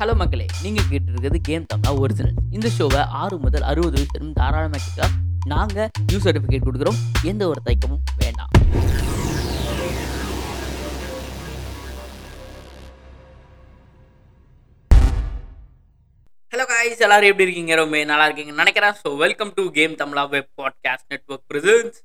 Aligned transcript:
Hello 0.00 0.14
மக்களே. 0.20 0.46
நீங்கள் 0.62 0.86
கேட்டிருக்கிறது 0.90 1.38
கேம் 1.48 1.66
தமிழா 1.72 1.90
ஒரிஜினல் 2.02 2.36
இந்த 2.50 2.68
ஷோவை 2.78 3.00
ஆறு 3.22 3.38
முதல் 3.38 3.66
அறுபது 3.70 3.96
வயசு 3.96 4.30
தாராளமாக 4.38 4.80
கேட்க 4.84 5.08
நாங்கள் 5.52 5.90
நியூ 6.06 6.18
சர்டிஃபிகேட் 6.26 6.66
கொடுக்குறோம். 6.68 6.98
எந்த 7.30 7.48
ஒரு 7.48 7.60
தயக்கமும் 7.66 8.02
வேண்டாம். 8.22 8.50
ஹலோ 16.52 16.66
காய்ஸ் 16.72 17.04
எல்லாரும் 17.08 17.30
எப்படி 17.30 17.46
இருக்கீங்க? 17.48 17.74
ரொம்ப 17.82 18.04
நல்லா 18.12 18.26
இருக்கீங்க 18.28 18.54
நினைக்கிறேன். 18.62 18.98
So 19.02 19.16
welcome 19.26 19.54
to 19.54 19.70
game 19.78 20.00
Tamizha 20.02 20.26
web 20.34 20.52
podcast 20.62 21.08
network 21.14 21.46
presents 21.52 22.00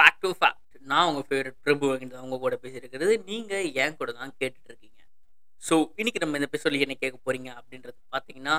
fact 0.00 0.22
to 0.22 0.30
fact 0.38 0.58
நான் 0.82 1.06
உங்கள் 1.08 1.26
ஃபேவரட் 1.28 1.56
பிரபு 1.62 1.86
அப்படின்றது 1.92 2.22
உங்கள் 2.22 2.38
கூட 2.38 2.56
பேசியிருக்கிறது 2.62 3.14
நீங்கள் 3.26 3.66
ஏன் 3.82 3.96
கூட 3.96 4.10
தான் 4.12 4.32
கேட்டுட்ருக்கீங்க. 4.40 5.00
ஸோ 5.62 5.74
இன்றைக்கி 5.96 6.18
நம்ம 6.18 6.38
இந்த 6.38 6.48
எபிசோட்ல 6.50 6.78
என்ன 6.78 6.94
கேட்க 6.94 7.16
போகிறீங்க 7.18 7.50
அப்படின்றது 7.58 7.98
பார்த்தீங்கன்னா 8.14 8.54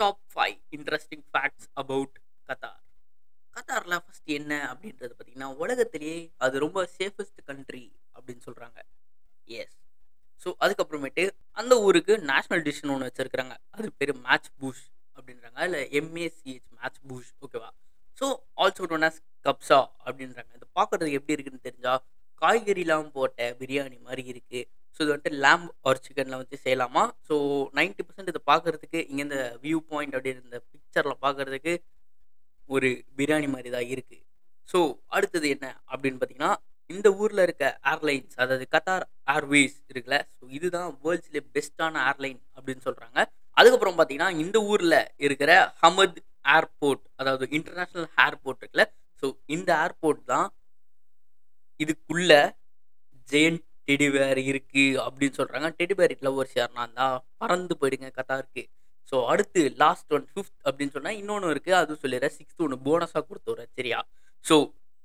top 0.00 0.20
five 0.34 0.58
interesting 0.70 1.24
facts 1.32 1.68
about 1.74 2.14
Qatar 2.48 2.80
கத்தாரில் 3.56 4.02
ஃபஸ்ட் 4.04 4.30
என்ன 4.36 4.52
அப்படின்றது 4.70 5.12
பார்த்தீங்கன்னா 5.14 5.50
உலகத்திலேயே 5.56 6.30
அது 6.38 6.58
ரொம்ப 6.58 6.86
சேஃபஸ்ட் 6.96 7.40
கண்ட்ரி 7.44 7.84
அப்படின்னு 8.16 8.44
சொல்கிறாங்க 8.48 8.78
எஸ் 9.48 9.76
ஸோ 10.42 10.50
அதுக்கப்புறமேட்டு 10.60 11.24
அந்த 11.52 11.74
ஊருக்கு 11.80 12.14
நேஷ்னல் 12.30 12.64
டிஷ்னு 12.68 12.94
ஒன்று 12.94 13.08
வச்சுருக்கிறாங்க. 13.10 13.54
அது 13.70 13.92
பேர் 13.92 14.14
மேட்ச் 14.26 14.50
பூஷ் 14.60 14.84
அப்படின்றாங்க 15.18 15.60
இல்லை 15.64 15.82
எம்ஏசிஹெச் 16.00 16.68
மேட்ச் 16.78 17.00
பூஷ் 17.08 17.32
ஓகேவா 17.40 17.70
ஆல்சோ 18.64 18.86
டோன் 18.90 19.06
அஸ் 19.08 19.18
கப்ஸா 19.46 19.78
அப்படின்றாங்க. 20.06 20.50
இது 20.58 20.66
பார்க்குறதுக்கு 20.78 21.18
எப்படி 21.20 21.34
இருக்குன்னு 21.36 21.66
தெரிஞ்சால் 21.68 22.00
காய்கறிலாம் 22.42 23.10
போட்ட 23.16 23.48
பிரியாணி 23.60 23.96
மாதிரி 24.06 24.22
இருக்குது 24.32 24.62
ஸோ 24.96 24.98
இது 25.02 25.10
வந்துட்டு 25.12 25.38
லேம்ப் 25.44 25.70
ஆர் 25.88 26.00
சிக்கனில் 26.04 26.38
வச்சு 26.40 26.56
செய்யலாமா? 26.64 27.02
ஸோ 27.28 27.34
நைன்ட்டி 27.78 28.04
பர்சன்ட் 28.06 28.30
இதை 28.32 28.42
பார்க்குறதுக்கு 28.50 29.00
இங்கே 29.10 29.22
இந்த 29.26 29.38
வியூ 29.64 29.78
பாயிண்ட் 29.90 30.14
அப்படின்னு 30.16 30.44
இந்த 30.46 30.58
பிக்சரில் 30.72 31.22
பார்க்குறதுக்கு 31.24 31.72
ஒரு 32.68 32.88
பிரியாணி 33.18 33.48
மாதிரி 33.54 33.70
தான் 33.76 33.88
இருக்குது 33.94 34.22
ஸோ 34.68 34.78
அடுத்தது 35.16 35.46
என்ன 35.54 35.66
அப்படின்னு 35.92 36.18
பார்த்தீங்கன்னா 36.20 36.52
இந்த 36.90 37.08
ஊரில் 37.22 37.42
இருக்க 37.46 37.64
ஏர்லைன்ஸ் 37.92 38.34
அதாவது 38.42 38.64
கத்தார் 38.74 39.04
ஏர்வேஸ் 39.34 39.76
இருக்குல்ல 39.90 40.16
ஸோ 40.34 40.44
இதுதான் 40.56 40.90
வேர்ல்ட்ஸ்லேயே 41.04 41.44
பெஸ்ட்டான 41.56 42.02
ஏர்லைன் 42.10 42.40
அப்படின்னு 42.56 42.82
சொல்கிறாங்க 42.88 43.18
அதுக்கப்புறம் 43.56 43.96
பார்த்தீங்கன்னா 43.98 44.30
இந்த 44.44 44.58
ஊரில் 44.72 44.98
இருக்கிற 45.26 45.50
ஹமத் 45.82 46.18
ஏர்போர்ட் 46.56 47.04
அதாவது 47.20 47.44
இன்டர்நேஷ்னல் 47.58 48.08
ஏர்போர்ட் 48.26 48.60
இருக்குல்ல? 48.62 48.86
ஸோ 49.20 49.26
இந்த 49.56 49.70
ஏர்போர்ட் 49.84 50.22
தான் 50.32 50.48
இதுக்குள்ள 51.80 52.32
ஜெயண்ட் 53.28 53.62
டெடிபேர் 53.88 54.40
இருக்கு 54.50 54.84
அப்படின்னு 55.04 55.36
சொல்கிறாங்க 55.38 55.68
டெடிபேர் 55.80 56.14
லவ்வர்ஸ் 56.26 56.56
யாருன்னா 56.60 56.84
தான். 57.00 57.16
பறந்து 57.42 57.74
போயிடுங்க 57.80 58.08
கத்தாருக்கு. 58.18 58.62
ஸோ 59.10 59.16
அடுத்து 59.32 59.62
லாஸ்ட் 59.82 60.12
ஒன் 60.16 60.26
ஃபிஃப்த் 60.32 60.58
அப்படின்னு 60.68 60.94
சொன்னால் 60.96 61.18
இன்னொன்று 61.20 61.52
இருக்குது 61.54 61.78
அதுவும் 61.80 62.02
சொல்லிடுறேன். 62.04 62.34
சிக்ஸ்த் 62.38 62.64
ஒன்று 62.66 62.78
போனஸாக 62.86 63.22
கொடுத்துட்றேன் 63.30 63.72
சரியா? 63.78 63.98
ஸோ 64.44 64.56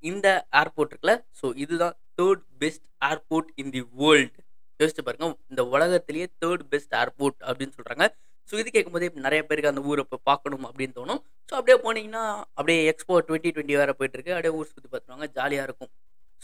இந்த 0.04 0.26
ஏர்போர்ட் 0.60 0.92
இருக்குல்ல? 0.92 1.16
ஸோ 1.40 1.46
இதுதான் 1.64 1.96
third 2.18 2.44
best 2.62 2.86
airport 3.10 3.50
in 3.62 3.72
the 3.76 3.82
world 4.02 4.40
யோசிச்சு 4.80 5.02
பாருங்க 5.06 5.26
இந்த 5.52 5.62
உலகத்திலேயே 5.74 6.26
தேர்ட் 6.42 6.64
பெஸ்ட் 6.72 6.94
ஏர்போர்ட் 7.02 7.38
அப்படின்னு 7.48 7.74
சொல்கிறாங்க 7.78 8.04
ஸோ 8.50 8.54
இது 8.60 8.68
கேட்கும்போதே 8.76 9.08
நிறைய 9.26 9.40
பேருக்கு 9.48 9.72
அந்த 9.72 9.82
ஊரை 9.90 10.02
இப்போ 10.06 10.18
பார்க்கணும் 10.30 10.64
அப்படின்னு 10.68 10.94
தோணும். 11.00 11.20
ஸோ 11.48 11.52
அப்படியே 11.58 11.76
போனீங்கன்னா 11.84 12.22
அப்படியே 12.58 12.78
எக்ஸ்போ 12.92 13.18
டுவெண்ட்டி 13.28 13.50
டுவெண்ட்டி 13.54 13.76
வேறு 13.80 13.94
போயிட்டு 13.98 14.34
அப்படியே 14.36 14.54
ஊர் 14.58 14.70
சுற்றி 14.72 14.88
பார்த்துருவாங்க. 14.88 15.26
ஜாலியாக 15.38 15.66
இருக்கும். 15.68 15.90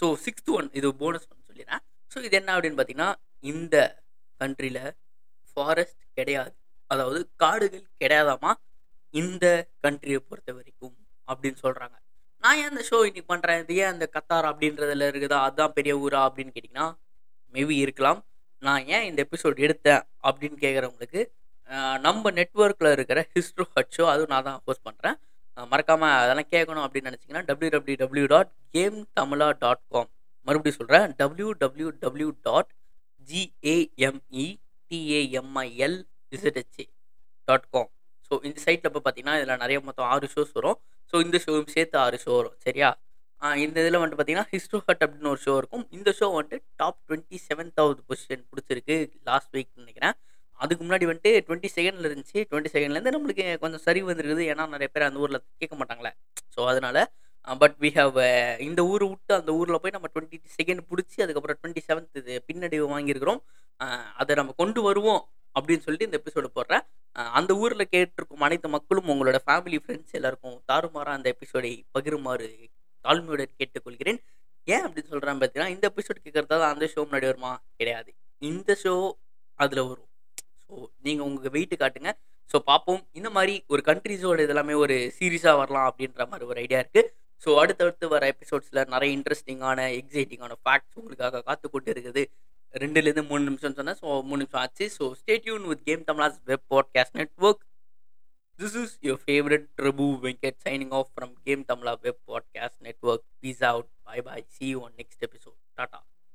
ஸோ 0.00 0.08
சிக்ஸ்த் 0.24 0.52
ஒன் 0.58 0.68
இது 0.78 0.88
போனஸ் 1.02 1.26
ஒன் 1.32 1.46
சொல்லிடுறேன். 1.48 1.82
ஸோ 2.12 2.18
இது 2.26 2.36
என்ன 2.40 2.50
அப்படின்னு 2.56 2.78
பார்த்தீங்கன்னா 2.80 3.10
இந்த 3.52 3.76
கண்ட்ரியில் 4.40 4.82
ஃபாரஸ்ட் 5.52 6.02
கிடையாது. 6.18 6.54
அதாவது 6.90 7.20
காடுகள் 7.42 7.84
கிடையாதாமா? 8.02 8.50
இந்த 9.14 9.46
கண்ட்ரியை 9.84 10.20
பொறுத்த 10.28 10.50
வரைக்கும் 10.58 10.96
அப்படின்னு 11.28 11.58
சொல்கிறாங்க 11.64 11.96
நான் 12.42 12.58
ஏன் 12.60 12.70
அந்த 12.72 12.82
ஷோ 12.88 12.96
இன்னைக்கு 13.06 13.30
பண்ணுறேன் 13.32 13.60
இது 13.62 13.76
ஏன் 13.82 13.92
அந்த 13.92 14.06
கத்தார் 14.16 14.46
அப்படின்றதுல 14.50 15.06
இருக்குதா? 15.10 15.38
அதுதான் 15.46 15.74
பெரிய 15.78 15.92
ஊரா 16.02 16.20
அப்படின்னு 16.26 16.52
கேட்டிங்கன்னா 16.56 16.86
மேபி 17.54 17.76
இருக்கலாம். 17.84 18.20
நான் 18.62 18.84
ஏன் 18.94 19.06
இந்த 19.08 19.20
எபிசோட் 19.26 19.64
எடுத்தேன் 19.66 20.02
அப்படின்னு 20.28 20.58
கேட்குறவங்களுக்கு 20.64 21.22
நம்ம 22.06 22.30
நெட்ஒர்க்கில் 22.38 22.94
இருக்கிற 22.96 23.20
ஹிஸ்ட்ரோ 23.34 23.64
ஹட் 23.76 23.94
ஷோ 23.96 24.04
அதுவும் 24.12 24.32
நான் 24.34 24.46
தான் 24.48 24.60
போஸ்ட் 24.66 24.86
பண்ணுறேன் 24.88 25.16
மறக்காமல் 25.72 26.16
அதெல்லாம் 26.22 26.50
கேட்கணும் 26.54 26.84
அப்படின்னு 26.86 27.10
நினச்சிங்கன்னா 27.10 27.44
W 27.50 27.70
W 27.76 27.96
W 28.02 28.26
dot 28.34 28.50
game 28.76 28.98
Tamizha 29.18 29.48
dot 29.64 29.84
com 29.94 30.10
மறுபடியும் 30.48 30.78
சொல்கிறேன் 30.80 31.14
W 31.22 31.48
W 31.62 31.88
W 32.04 32.28
dot 32.48 32.70
G A M E 33.28 34.46
T A M I L 34.90 35.98
Z H A 36.36 36.86
dot 37.48 37.68
com 37.74 37.90
so 38.30 38.34
இந்த 38.48 38.58
சைட்டில் 38.66 38.88
இப்போ 38.90 39.00
பார்த்தீங்கன்னா 39.02 39.34
இதில் 39.40 39.60
நிறைய 39.64 39.78
மொத்தம் 39.88 40.08
ஆறு 40.12 40.28
ஷோஸ் 40.34 40.52
வரும். 40.58 40.78
ஸோ 41.10 41.16
இந்த 41.24 41.36
ஷோவும் 41.44 41.72
சேர்த்து 41.74 41.96
ஆறு 42.04 42.16
ஷோ 42.24 42.30
வரும் 42.38 42.56
சரியா? 42.66 42.88
இந்த 43.64 43.76
இதில் 43.82 43.98
வந்துட்டு 44.00 44.18
பார்த்தீங்கன்னா 44.18 44.50
ஹிஸ்ட்ரோ 44.54 44.78
ஹட் 44.86 45.02
அப்படின்னு 45.04 45.30
ஒரு 45.34 45.40
ஷோ 45.46 45.52
இருக்கும். 45.60 45.84
இந்த 45.96 46.10
ஷோ 46.18 46.26
வந்துட்டு 46.36 46.58
டாப் 46.80 46.98
டுவெண்ட்டி 47.06 47.38
செவன்த்தாவது 47.48 48.00
பொசிஷன் 48.08 48.44
பிடிச்சிருக்கு 48.50 48.96
லாஸ்ட் 49.28 49.52
வீக் 49.56 49.70
நினைக்கிறேன். 49.82 50.14
அதுக்கு 50.66 50.84
முன்னாடி 50.84 51.06
வந்துட்டு 51.10 51.32
டுவெண்ட்டி 51.48 51.70
செகண்டில் 51.76 52.08
இருந்துச்சு. 52.10 52.38
டுவெண்ட்டி 52.50 52.72
செகண்ட்லேருந்து 52.76 53.14
நம்மளுக்கு 53.16 53.46
கொஞ்சம் 53.64 53.84
சரி 53.88 54.02
வந்துருக்குது. 54.02 54.44
ஏன்னா 54.52 54.66
நிறைய 54.74 54.90
பேர் 54.94 55.08
அந்த 55.10 55.22
ஊரில் 55.26 55.44
கேட்க 55.58 55.76
மாட்டாங்களே. 55.82 56.12
ஸோ 56.56 56.62
அதனால் 56.72 57.02
பட் 57.58 57.74
வி 57.82 57.88
ஹவ் 57.98 58.16
இந்த 58.68 58.80
ஊர் 58.92 59.04
விட்டு 59.08 59.32
அந்த 59.34 59.50
ஊரில் 59.58 59.80
போய் 59.82 59.94
நம்ம 59.96 60.08
டுவெண்ட்டி 60.14 60.38
செகண்ட் 60.58 60.82
பிடிச்சி 60.90 61.18
அதுக்கப்புறம் 61.24 61.58
டுவெண்ட்டி 61.60 61.82
செவன்த் 61.88 62.18
இது 62.20 62.34
பின்னடைவு 62.48 62.86
வாங்கியிருக்கிறோம். 62.94 63.40
Uh, 63.80 64.04
அதை 64.16 64.32
நம்ம 64.34 64.52
கொண்டு 64.56 64.80
வருவோம் 64.82 65.22
அப்படின்னு 65.54 65.84
சொல்லிட்டு 65.86 66.06
இந்த 66.08 66.18
எபிசோடு 66.20 66.48
போடுறேன். 66.54 66.84
Uh, 67.16 67.28
அந்த 67.38 67.52
ஊரில் 67.54 67.90
கேட்டிருக்கும் 67.90 68.44
அனைத்து 68.46 68.68
மக்களும் 68.68 69.10
உங்களோட 69.12 69.38
ஃபேமிலி 69.46 69.78
ஃப்ரெண்ட்ஸ் 69.82 70.16
எல்லாருக்கும் 70.18 70.56
தாறுமாறாக 70.72 71.16
அந்த 71.18 71.28
எபிசோடை 71.34 71.72
பகிருமாறு 71.94 72.48
தாழ்மையுடன் 73.04 73.54
கேட்டுக்கொள்கிறேன். 73.58 74.20
ஏன் 74.68 74.84
அப்படின்னு 74.86 75.12
சொல்கிறேன் 75.12 75.40
பார்த்தீங்கன்னா 75.40 75.68
இந்த 75.68 75.86
எபிசோட் 75.92 76.24
கேட்குறதால 76.24 76.68
அந்த 76.72 76.88
ஷோ 76.94 77.04
முன்னாடி 77.08 77.28
வருமா? 77.30 77.52
கிடையாது. 77.76 78.10
இந்த 78.42 78.78
ஷோ 78.84 78.94
அதில் 79.58 79.86
வரும். 79.88 80.05
ஸோ 80.70 80.74
நீங்கள் 81.02 81.26
உங்கள் 81.28 81.52
வெயிட்டு 81.52 81.76
காட்டுங்க. 81.76 82.10
ஸோ 82.50 82.58
பார்ப்போம் 82.66 83.02
இந்த 83.12 83.28
மாதிரி 83.30 83.54
ஒரு 83.66 83.82
கண்ட்ரிஸோட 83.86 84.40
இதெல்லாமே 84.44 84.74
ஒரு 84.82 84.96
சீரியஸாக 85.16 85.60
வரலாம் 85.60 85.88
அப்படின்ற 85.90 86.24
மாதிரி 86.30 86.46
ஒரு 86.46 86.58
ஐடியா 86.60 86.80
இருக்குது 86.82 87.08
ஸோ 87.42 87.50
அடுத்தடுத்து 87.62 88.06
வர 88.08 88.24
எபிசோட்ஸில் 88.32 88.88
நிறைய 88.88 89.10
இன்ட்ரெஸ்டிங்கான 89.16 89.80
எக்ஸைட்டிங்கான 89.98 90.52
ஃபேக்ட்ஸ் 90.60 90.98
உங்களுக்காக 90.98 91.42
காத்து 91.42 91.66
கொண்டு 91.68 91.90
இருக்குது 91.94 92.22
ரெண்டுலேருந்து 92.74 93.24
மூணு 93.28 93.42
நிமிஷம் 93.44 93.76
சொன்னேன் 93.78 93.98
ஸோ 94.00 94.08
மூணு 94.22 94.40
நிமிஷம் 94.42 94.62
ஆச்சு. 94.62 94.86
So 94.96 95.04
stay tuned 95.20 95.66
with 95.70 95.84
game 95.84 96.02
Tamizha's 96.08 96.38
web 96.50 96.66
podcast 96.72 97.16
network 97.20 97.62
this 98.58 98.76
is 98.82 98.94
your 99.06 99.22
favourite 99.24 99.66
Prabhu 99.80 100.06
Venkat 100.24 100.58
signing 100.66 100.94
off 100.98 101.10
from 101.14 101.34
game 101.46 101.64
Tamizha 101.70 101.94
web 102.04 102.22
podcast 102.30 102.80
network 102.86 103.26
peace 103.42 103.64
out 103.70 103.90
bye 104.04 104.18
bye 104.28 104.40
see 104.56 104.68
on 104.82 104.94
next 105.00 105.24
episode 105.28 105.58
tata 105.78 106.00